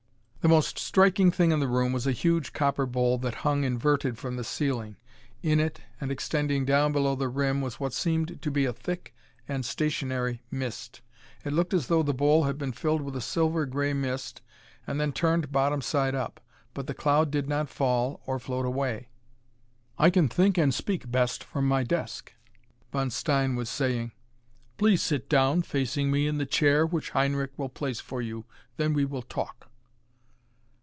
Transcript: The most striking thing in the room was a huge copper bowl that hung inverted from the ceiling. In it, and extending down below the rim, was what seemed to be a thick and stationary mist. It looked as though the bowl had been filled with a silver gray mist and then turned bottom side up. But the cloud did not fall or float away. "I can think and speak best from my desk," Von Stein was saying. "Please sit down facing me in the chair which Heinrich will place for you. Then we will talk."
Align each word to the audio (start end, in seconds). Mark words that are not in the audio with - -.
The 0.43 0.47
most 0.47 0.79
striking 0.79 1.29
thing 1.29 1.51
in 1.51 1.59
the 1.59 1.67
room 1.67 1.93
was 1.93 2.07
a 2.07 2.11
huge 2.11 2.51
copper 2.51 2.87
bowl 2.87 3.19
that 3.19 3.35
hung 3.45 3.63
inverted 3.63 4.17
from 4.17 4.37
the 4.37 4.43
ceiling. 4.43 4.95
In 5.43 5.59
it, 5.59 5.81
and 6.01 6.11
extending 6.11 6.65
down 6.65 6.91
below 6.91 7.13
the 7.13 7.29
rim, 7.29 7.61
was 7.61 7.79
what 7.79 7.93
seemed 7.93 8.41
to 8.41 8.49
be 8.49 8.65
a 8.65 8.73
thick 8.73 9.13
and 9.47 9.63
stationary 9.63 10.41
mist. 10.49 11.01
It 11.45 11.53
looked 11.53 11.75
as 11.75 11.85
though 11.85 12.01
the 12.01 12.11
bowl 12.15 12.45
had 12.45 12.57
been 12.57 12.71
filled 12.71 13.03
with 13.03 13.15
a 13.15 13.21
silver 13.21 13.67
gray 13.67 13.93
mist 13.93 14.41
and 14.87 14.99
then 14.99 15.11
turned 15.13 15.51
bottom 15.51 15.79
side 15.79 16.15
up. 16.15 16.39
But 16.73 16.87
the 16.87 16.95
cloud 16.95 17.29
did 17.29 17.47
not 17.47 17.69
fall 17.69 18.19
or 18.25 18.39
float 18.39 18.65
away. 18.65 19.09
"I 19.99 20.09
can 20.09 20.27
think 20.27 20.57
and 20.57 20.73
speak 20.73 21.11
best 21.11 21.43
from 21.43 21.67
my 21.67 21.83
desk," 21.83 22.33
Von 22.91 23.11
Stein 23.11 23.55
was 23.55 23.69
saying. 23.69 24.11
"Please 24.77 25.03
sit 25.03 25.29
down 25.29 25.61
facing 25.61 26.09
me 26.09 26.25
in 26.25 26.39
the 26.39 26.47
chair 26.47 26.83
which 26.83 27.11
Heinrich 27.11 27.51
will 27.57 27.69
place 27.69 27.99
for 27.99 28.23
you. 28.23 28.45
Then 28.77 28.95
we 28.95 29.05
will 29.05 29.21
talk." 29.21 29.67